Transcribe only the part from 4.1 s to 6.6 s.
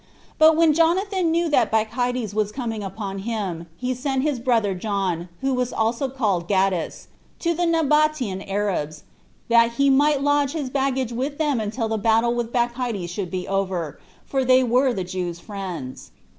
his brother John, who was also called